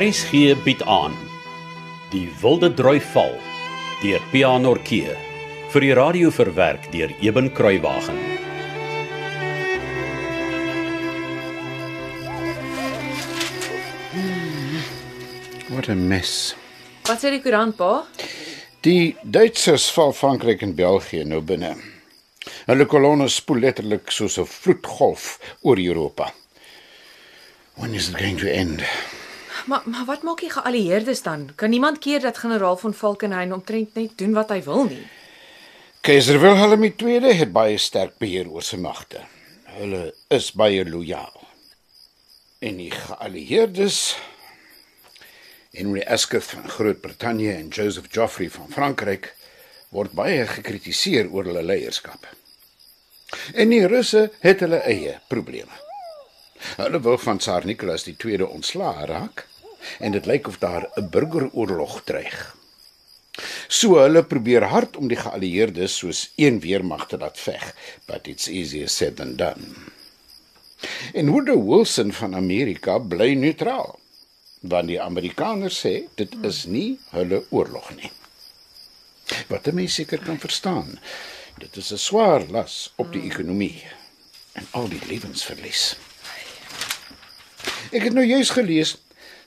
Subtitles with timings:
[0.00, 1.12] RSG bied aan
[2.08, 3.34] Die Wilde Droi Val
[4.00, 5.12] deur Pianorkee
[5.74, 8.16] vir die radio verwerk deur Eben Kruiwagen.
[15.68, 16.56] Wat 'n mes.
[17.04, 18.06] Wat sê die koerant pa?
[18.80, 21.76] Die Duitsers val Frankryk en België nou binne.
[22.64, 26.32] Hulle kolonne spoel letterlik soos 'n vloedgolf oor Europa.
[27.76, 28.80] When is it going to end?
[29.66, 31.50] Maar maar wat maak die geallieerdes dan?
[31.54, 35.06] Kan niemand keer dat generaal von Falkenhayn omtrent net doen wat hy wil nie?
[36.00, 39.20] Keiser Wilhelm II het baie sterk beheer oor sy magte.
[39.76, 41.44] Hulle is baie lojaal.
[42.58, 44.16] En die geallieerdes
[45.76, 49.34] Henry Asquith van Groot-Brittanje en Joseph Joffrey van Frankryk
[49.90, 52.26] word baie gekritiseer oor hulle leierskap.
[53.54, 55.76] En die Russe het hulle eie probleme.
[56.80, 59.46] Hulle wil van Tsar Nicholas II ontslaa raak
[59.98, 62.56] en dit lyk of daar 'n burgeroorlog dreig.
[63.68, 67.74] So hulle probeer hard om die geallieerdes soos een weermag te laat veg,
[68.06, 69.74] but it's easier said than done.
[71.14, 73.98] En Woodrow Wilson van Amerika bly neutraal,
[74.60, 78.10] want die Amerikaners sê dit is nie hulle oorlog nie.
[79.48, 80.98] Wat 'n mens seker kan verstaan,
[81.58, 83.84] dit is 'n swaar las op die ekonomie
[84.52, 85.96] en al die lewensverlies.
[87.92, 88.96] Ek het nou juis gelees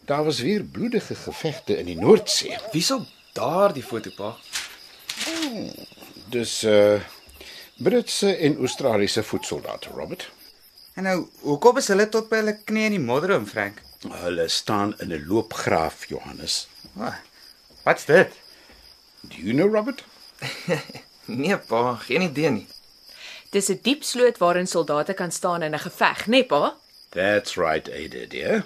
[0.06, 2.58] daar was weer bloedige gevegte in die Noordsee.
[2.72, 3.02] Wie sou
[3.34, 4.36] daardie foto pa?
[6.30, 7.02] Dis uh
[7.78, 10.30] Britse en Australiese voetsoldate, Robert.
[10.94, 13.82] En nou, hoekom is hulle tot by hulle knie in die modderom, Frank?
[14.22, 16.68] Hulle staan in 'n loopgraaf, Johannes.
[16.98, 17.16] Oh,
[17.84, 18.30] wat's dit?
[19.22, 20.04] Do you know Robert?
[21.26, 22.68] Nee pa, geen idee nie.
[23.50, 26.76] Dis 'n diep sloot waarin soldate kan staan in 'n geveg, né, nee, pa?
[27.10, 28.64] That's right, Ada, dear.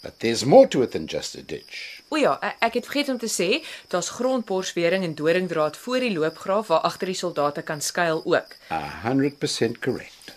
[0.00, 2.00] But there's more to it than just a ditch.
[2.08, 6.12] O ja, e- ek het vergeet om te sê, daar's grondborswering en doringdraad voor die
[6.12, 8.56] loopgraaf waar agter die soldate kan skuil ook.
[8.70, 10.32] A 100% correct.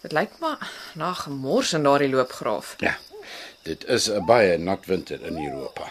[0.00, 2.74] Dit lyk maar na gemors in daardie loopgraaf.
[2.78, 2.96] Ja.
[3.62, 5.90] Dit is 'n baie nat winter in Europa.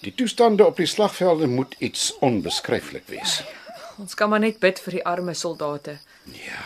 [0.00, 3.42] Die toestande op die slagvelde moet iets onbeskryflik wees.
[3.98, 5.98] Ons kan maar net bid vir die arme soldate.
[6.24, 6.64] Ja.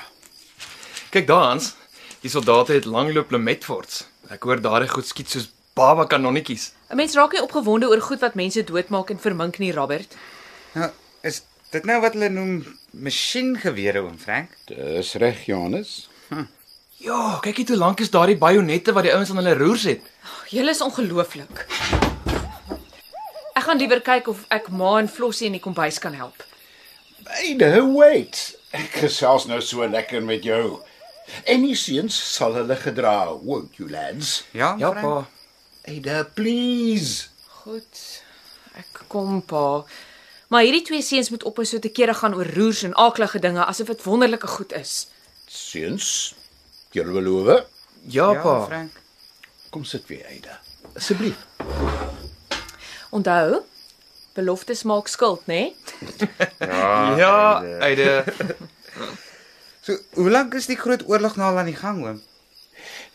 [1.11, 1.75] Kyk daar Hans,
[2.21, 4.10] die soldate het langloop lemetforts.
[4.31, 6.71] Ek hoor daardie goed skiet soos baba kanonnetjies.
[6.91, 10.15] 'n Mens raak nie opgewonde oor goed wat mense doodmaak en vermink nie, Robert.
[10.75, 10.91] Nou,
[11.23, 11.43] is
[11.73, 14.55] dit nou wat hulle noem masjiengewere, oom Frank?
[14.67, 16.09] Dis reg, Johannes.
[17.01, 20.03] Ja, kyk net hoe lank is daardie bajonette wat die ouens aan hulle roers het.
[20.53, 21.65] Julle is ongelooflik.
[23.57, 26.45] Ek gaan liewer kyk of ek ma en Flossie in die kombuis kan help.
[27.25, 28.55] Ada, wait.
[28.77, 30.83] Ek gesels nou so lekker met jou.
[31.45, 34.45] En die seuns sal hulle gedra, won't you lads?
[34.53, 35.29] Ja, Ja pa.
[35.89, 37.29] Ada, please.
[37.63, 38.23] Goed.
[38.79, 39.85] Ek kom pa.
[40.51, 43.65] Maar hierdie twee seuns moet ophou so te kere gaan oor roers en aaklige dinge
[43.65, 44.95] asof dit wonderlike goed is.
[45.47, 46.35] Seuns,
[46.95, 47.67] julle beloof?
[48.09, 48.65] Ja Ja, pa.
[48.67, 49.01] Frank.
[49.71, 50.59] Kom sit weer, Ada.
[50.97, 51.47] Asseblief.
[53.11, 53.61] Onthou,
[54.35, 55.71] beloftes maak skuld, né?
[57.23, 58.25] Ja, Eide.
[59.91, 62.19] So, hoe lank is die groot oorlog nou al aan die gang, oom?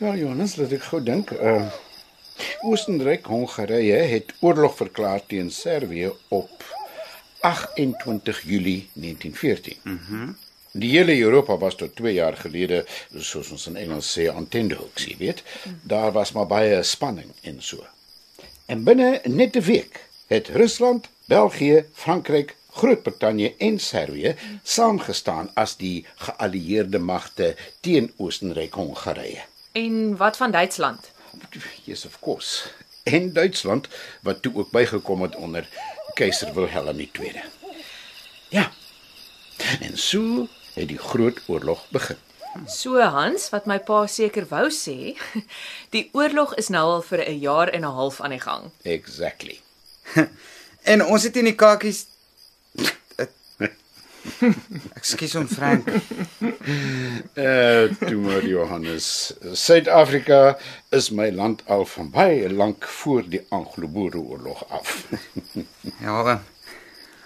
[0.04, 1.32] Ja, Johannes, laat ek gou dink.
[1.32, 1.70] Uh
[2.68, 6.66] Oostenryk Hongarye het oorlog verklaar teen Servië op
[7.48, 9.80] 28 Julie 1914.
[9.84, 10.20] Mhm.
[10.26, 10.36] Mm
[10.76, 12.82] die hele Europa was tot 2 jaar gelede,
[13.16, 15.40] soos ons in Engels sê, on tenterhooks, jy weet.
[15.88, 17.80] Daar was maar baie spanning en so.
[18.68, 26.06] En binne net 'n week het Rusland, België, Frankryk, Groot-Brittanje en Servië saamgestaan as die
[26.28, 29.44] geallieerde magte teen Oostenryk Hongarye.
[29.72, 31.12] En wat van Duitsland?
[31.84, 32.68] Yes, of course.
[33.04, 33.88] En Duitsland
[34.22, 35.68] wat toe ook bygekom het onder
[36.14, 37.42] keiser Wilhelm II.
[38.50, 38.72] Ja.
[39.82, 42.18] En so het die groot oorlog begin.
[42.68, 45.16] So Hans, wat my pa seker wou sê,
[45.96, 48.72] die oorlog is nou al vir 'n jaar en 'n half aan die gang.
[48.84, 49.60] Exactly.
[50.86, 52.06] En ons het in die kakies
[54.94, 55.88] Ekskuus oom Frank.
[57.34, 59.34] Uh toe maar Johannes.
[59.52, 60.58] Suid-Afrika
[60.90, 65.04] is my land al van baie lank voor die Anglo-Boereoorlog af.
[66.04, 66.42] Ja, oom.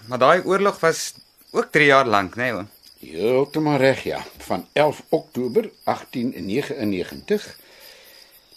[0.10, 1.14] Maar daai oorlog was
[1.52, 2.70] ook 3 jaar lank, né, nee, oom?
[3.00, 7.58] Heeltemal reg ja, van 11 Oktober 1899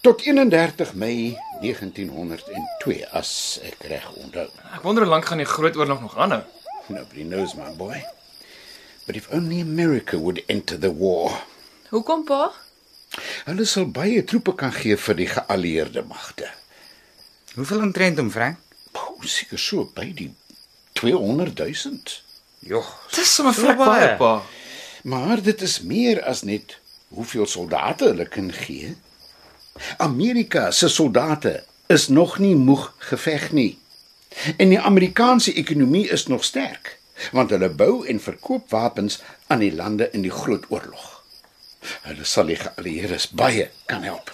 [0.00, 4.48] tot 31 Mei 1902 as ek reg onthou.
[4.74, 6.42] Ek wonder hoe lank gaan die groot oorlog nog aanhou.
[6.88, 8.02] Nobody knows my boy.
[9.06, 11.42] But if only America would enter the war.
[11.90, 12.52] Hoekom pa?
[13.44, 16.48] Hulle sal baie troepe kan gee vir die geallieerde magte.
[17.56, 18.58] Hoeveel omtrent hom, Frank?
[18.92, 20.30] Poh, seker so by die
[21.00, 21.98] 200 000.
[22.68, 22.88] Jogg.
[23.16, 24.14] Dis sommer So baie.
[24.16, 24.42] pa.
[25.02, 26.78] Maar dit is meer as net
[27.12, 28.94] hoeveel soldate hulle kan gee.
[29.98, 33.78] Amerika se soldate is nog nie moeg geveg nie.
[34.56, 36.98] En die Amerikaanse ekonomie is nog sterk,
[37.32, 41.22] want hulle bou en verkoop wapens aan die lande in die Groot Oorlog.
[42.06, 44.32] Hulle sal die geallieerdes baie kan help.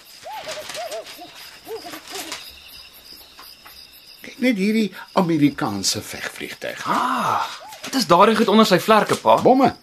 [4.21, 4.89] Kyk net hierdie
[5.19, 6.83] Amerikaanse vegvliegtuig.
[7.83, 9.39] Wat is daardie goed onder sy vlerke, pa?
[9.41, 9.73] Bomme.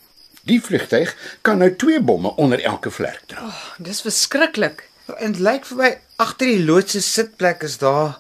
[0.46, 1.10] Die vliegtuig
[1.42, 3.49] kan nou twee bomme onder elke vlerk dra.
[3.82, 4.84] Dis verskriklik.
[5.19, 5.90] En dit lyk vir my
[6.22, 8.19] agter die loods se sitplek is daar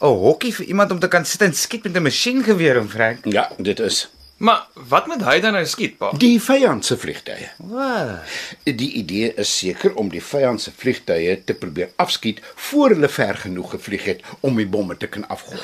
[0.00, 3.24] 'n hokkie vir iemand om te kan sit en skiet met 'n masjiengeweer, om Frank.
[3.24, 6.12] Ja, dit is Maar wat moet hy dan nou skiet, pa?
[6.14, 7.48] die vyand se vliegtuie.
[7.72, 8.34] Wat?
[8.62, 12.38] Die idee is seker om die vyand se vliegtuie te probeer afskiet
[12.68, 15.58] voor hulle ver genoeg gevlieg het om die bomme te kan afgooi.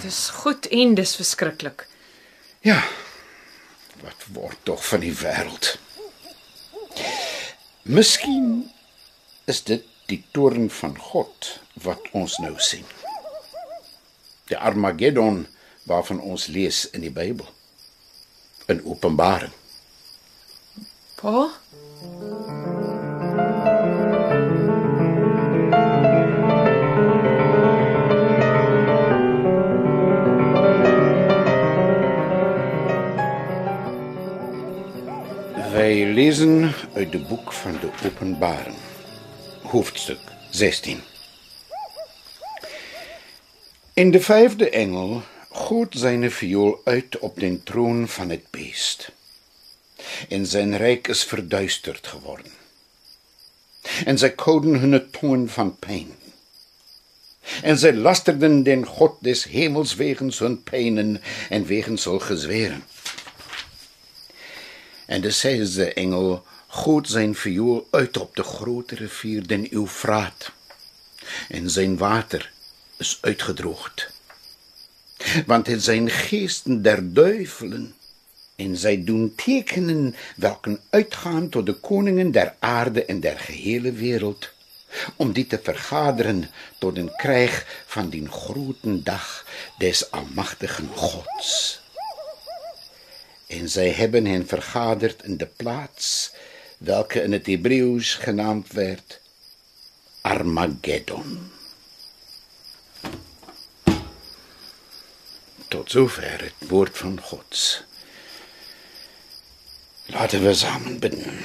[0.00, 1.84] Dis goed en dis verskriklik.
[2.64, 2.80] Ja.
[4.00, 5.74] Wat word tog van die wêreld?
[7.84, 8.70] Miskien
[9.44, 11.50] is dit die toorn van God
[11.84, 12.88] wat ons nou sien.
[14.48, 15.44] Die Armageddon
[15.84, 17.48] waarvan ons lees in die Bybel.
[18.66, 19.52] In Openbaring.
[21.14, 21.50] Pa?
[35.72, 38.76] Wij lezen uit de boek van de Openbaring,
[39.62, 40.18] hoofdstuk
[40.50, 41.00] 16.
[43.92, 45.22] In de vijfde engel
[45.64, 49.10] goot zijn viool uit op den troon van het beest.
[50.28, 52.52] En zijn rijk is verduisterd geworden.
[54.04, 56.08] En zij kouden hun tongen van pijn.
[57.62, 62.84] En zij lasterden den God des hemels wegens hun pijnen en wegens hun gezweren.
[65.06, 70.52] En de zesde engel goot zijn viool uit op de grote rivier den Eufraat.
[71.48, 72.52] En zijn water
[72.96, 74.13] is uitgedroogd.
[75.46, 77.94] Want het zijn geesten der duivelen.
[78.56, 84.50] En zij doen tekenen welke uitgaan tot de koningen der aarde en der gehele wereld,
[85.16, 89.46] om die te vergaderen tot een krijg van die grote dag
[89.78, 91.80] des almachtigen Gods.
[93.46, 96.32] En zij hebben hen vergaderd in de plaats
[96.78, 99.20] welke in het Hebreeuws genaamd werd
[100.20, 101.53] Armageddon.
[105.74, 107.84] Tot zover het woord van Gods.
[110.06, 111.38] Laten we samen bidden.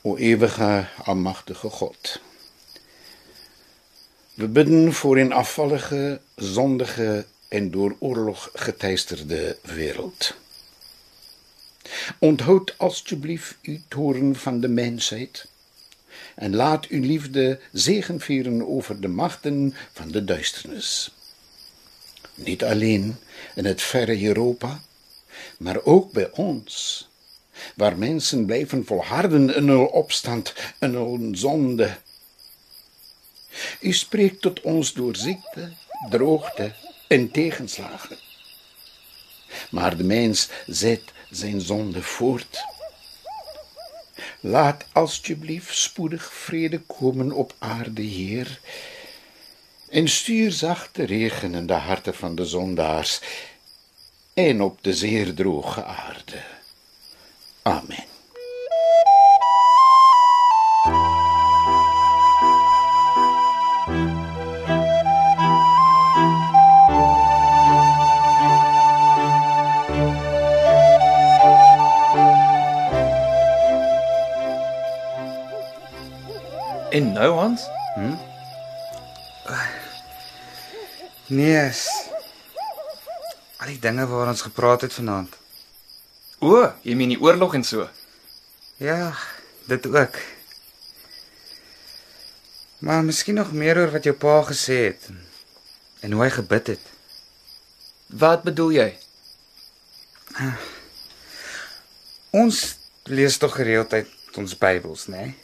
[0.00, 2.20] O eeuwige, almachtige God.
[4.34, 10.34] We bidden voor een afvallige, zondige en door oorlog geteisterde wereld.
[12.18, 15.46] Onthoud alstublieft uw toren van de mensheid
[16.34, 21.10] en laat uw liefde zegenvieren over de machten van de duisternis.
[22.44, 23.16] Niet alleen
[23.54, 24.80] in het verre Europa,
[25.58, 27.08] maar ook bij ons,
[27.74, 31.96] waar mensen blijven volharden in hun opstand en hun zonde.
[33.80, 35.72] U spreekt tot ons door ziekte,
[36.10, 36.72] droogte
[37.08, 38.18] en tegenslagen.
[39.70, 42.64] Maar de mens zet zijn zonde voort.
[44.40, 48.60] Laat alstublieft spoedig vrede komen op aarde, Heer.
[49.92, 53.20] En stuur zachte regen in de harten van de zondaars
[54.34, 56.42] en op de zeer droge aarde.
[57.62, 58.04] Amen.
[76.90, 77.68] En nou, Hans?
[81.32, 81.68] Nee.
[81.68, 82.08] is-
[83.56, 85.34] Al die dinge waar ons gepraat het vanaand.
[86.38, 87.88] O, jy meen die oorlog en so.
[88.76, 89.14] Ja,
[89.66, 90.16] dit ook.
[92.78, 95.08] Maar miskien nog meer oor wat jou pa gesê het
[96.00, 96.80] en hoe hy gebid het.
[98.06, 98.98] Wat bedoel jy?
[102.30, 105.16] Ons lees tog gereeld uit ons Bybels, né?
[105.16, 105.34] Nee?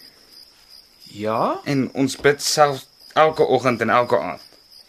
[1.23, 1.61] Ja?
[1.65, 4.48] En ons bid self elke oggend en elke aand.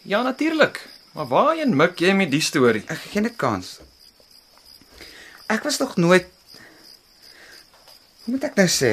[0.10, 0.88] Ja, natuurlik.
[1.14, 2.82] Maar waarheen mik jy met die storie?
[2.90, 3.76] Ek gee net kans.
[5.46, 6.26] Ek was nog nooit
[8.24, 8.90] hoe moet ek nou sê?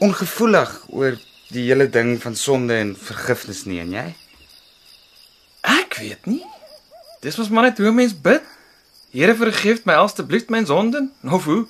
[0.00, 1.18] Ongevoelig oor
[1.52, 4.06] die hele ding van sonde en vergifnis nie en jy?
[5.74, 6.40] Ek weet nie.
[7.20, 8.40] Dis mos maar net hoe 'n mens bid.
[9.12, 11.10] Here vergeef my asseblief my sonde.
[11.24, 11.66] Of hoe?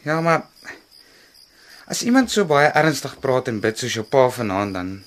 [0.00, 0.48] Ja, maar
[1.84, 5.04] as iemand so baie ernstig praat en bid soos jou pa vanaand dan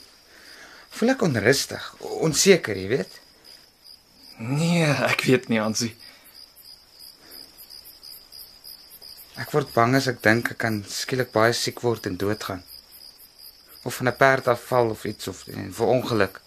[0.98, 3.20] voel ek onrustig, onseker, jy weet.
[4.42, 5.94] Nee, ek weet nie, Ansie.
[9.42, 12.62] Ek word bang as ek dink ek kan skielik baie siek word en doodgaan.
[13.88, 16.42] Of van 'n perd afval of iets of vir ongeluk.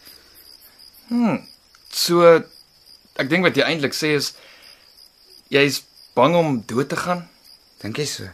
[1.91, 2.23] So
[3.17, 4.35] ek dink wat jy eintlik sê is
[5.49, 5.83] jy's
[6.15, 7.29] bang om dood te gaan.
[7.83, 8.29] Dink jy so?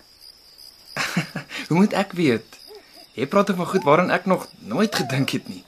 [1.69, 2.59] Hoe moet ek weet?
[3.15, 5.65] Jy praat van goed waaraan ek nog nooit gedink het nie.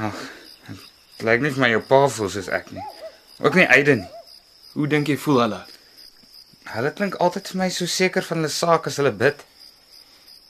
[0.00, 0.16] Ag,
[0.68, 2.84] dit lyk nie vir my jou pa voel soos ek nie.
[3.42, 4.10] Ook nie Eide nie.
[4.72, 5.60] Hoe dink jy voel hulle?
[6.72, 9.44] Hulle klink altyd vir my so seker van hulle saak as hulle bid.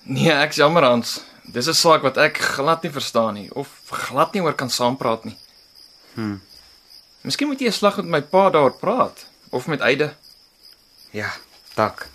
[0.05, 1.21] Nee, ek's jammer Hans.
[1.53, 5.25] Dis 'n saak wat ek glad nie verstaan nie of glad nie oor kan saampraat
[5.25, 5.37] nie.
[6.15, 6.39] Hm.
[7.23, 10.15] Miskien moet jy 'n slag met my pa daaroor praat of met Eide.
[11.11, 11.31] Ja,
[11.75, 12.09] tak.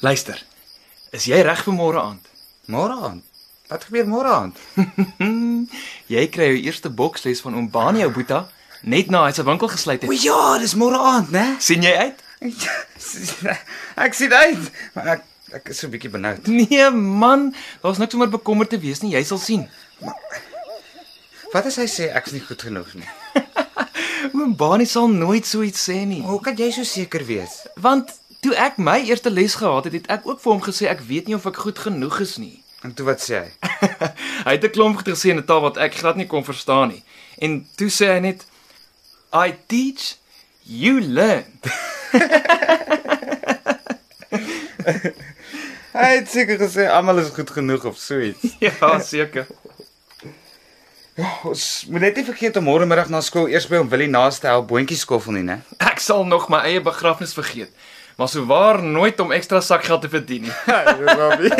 [0.00, 0.42] Luister.
[1.12, 2.26] Is jy reg vir môre aand?
[2.66, 3.24] Môre aand.
[3.72, 4.58] Wat gebeur môre aand?
[6.12, 8.42] Jy kry jou eerste boksles van oom Bani ou Boeta
[8.84, 10.24] net na hy sy winkel gesluit O het.
[10.26, 11.44] ja, dis môre aand, né?
[11.62, 12.18] sien jy uit?
[14.04, 16.46] ek sien uit, maar ek ek is so 'n bietjie benoud.
[16.48, 19.64] Nee man, daar's niks om oor bekommerd te wees nie, jy sal sien.
[21.52, 23.08] Wat as hy sê ek's nie goed genoeg nie?
[24.36, 26.20] Oom Bani sal nooit so iets sê nie.
[26.24, 27.62] Hoe kan jy so seker wees?
[27.76, 28.12] Want
[28.44, 31.28] toe ek my eerste les gehad het, het ek ook vir hom gesê ek weet
[31.28, 32.61] nie of ek goed genoeg is nie.
[32.82, 33.50] En toe wat sê hy?
[34.46, 36.88] hy het 'n klomp goed gesê in 'n taal wat ek glad nie kon verstaan
[36.88, 37.02] nie.
[37.38, 38.46] En toe sê hy net
[39.32, 40.16] I teach,
[40.62, 41.60] you learn.
[45.92, 48.56] Hy het seker gesê almal is goed genoeg of so iets.
[48.64, 49.46] ja, seker.
[51.44, 54.48] Ons moet net nie vergeet om môre middag na skool eers by hom Willie naaste
[54.48, 55.58] help boontjies skoffel nie, né?
[55.84, 57.68] Ek sal nog my eie begrafnis vergeet.
[58.16, 60.52] Maar sou waar nooit om ekstra sakgeld te verdien nie.
[61.18, 61.52] Robbie.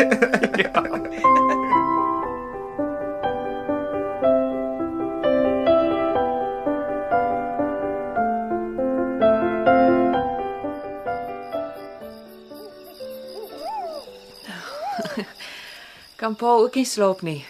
[16.19, 17.45] Kan pa ook nie slaap nie.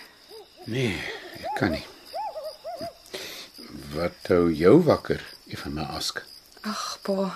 [0.65, 0.97] Nee,
[1.43, 1.85] ek kan nie.
[3.93, 6.23] Wat hou jou wakker, Efana Ask?
[6.63, 7.33] Ag, pa.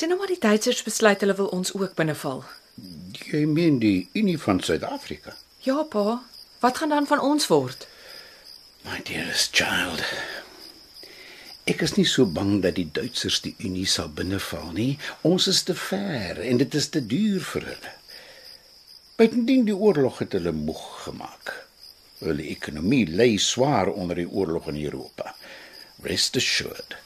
[0.00, 2.38] Sien nou maar die Duitsers besluit hulle wil ons ook binneval.
[3.28, 5.34] Jy meen die Unie van Suid-Afrika?
[5.66, 6.22] Ja, pa.
[6.62, 7.84] Wat gaan dan van ons word?
[8.86, 10.00] My dearest child.
[11.68, 14.94] Ek is nie so bang dat die Duitsers die Unie sal binneval nie.
[15.20, 17.92] Ons is te ver en dit is te duur vir hulle.
[19.20, 21.52] Buitendien die oorlog het hulle moeg gemaak.
[22.24, 25.36] Hulle ekonomie lê swaar onder die oorlog in Europa.
[26.08, 26.96] Rest assured.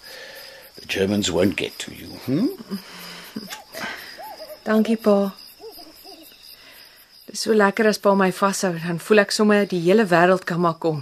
[0.84, 2.08] The Germans won't get to you.
[2.26, 2.48] Hm?
[4.64, 5.32] Dankie, pa.
[7.24, 10.60] Dis so lekker as pa my vashou, dan voel ek sommer die hele wêreld kan
[10.60, 11.00] maar kom.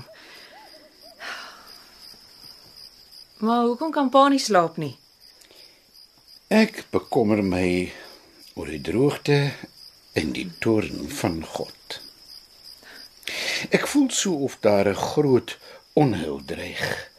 [3.42, 4.94] Maar hoekom kan pa nie slaap nie?
[6.46, 7.90] Ek bekommer my
[8.54, 9.40] oor die droogte
[10.14, 11.98] en die toorn van God.
[13.74, 15.58] Ek voel so of daar 'n groot
[15.98, 17.11] onheil dreig.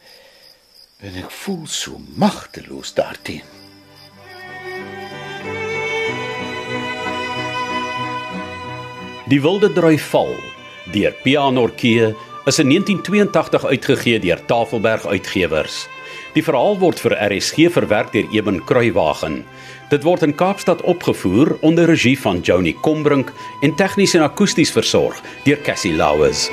[1.04, 3.44] En ek voel so magteloos daarteen.
[9.28, 10.32] Die Wilde Drui Val
[10.92, 12.14] deur Pianorkee
[12.48, 15.84] is in 1982 uitgegee deur Tafelberg Uitgewers.
[16.32, 19.42] Die verhaal word vir RSG verwerk deur Eben Kruiwagen.
[19.92, 25.20] Dit word in Kaapstad opgevoer onder regie van Joni Combrink en tegnies en akoesties versorg
[25.44, 26.48] deur Cassie Lauers.